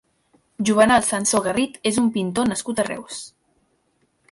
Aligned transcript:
Juvenal 0.69 1.03
Sansó 1.09 1.41
Garrit 1.49 1.77
és 1.91 2.01
un 2.05 2.09
pintor 2.17 2.51
nascut 2.55 2.81
a 2.85 2.89
Reus. 2.91 3.23